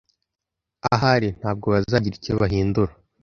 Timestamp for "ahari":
0.93-1.27